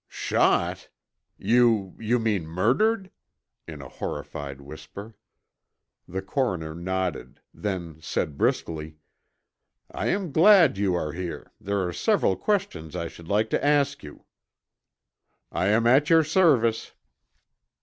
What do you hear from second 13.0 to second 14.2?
should like to ask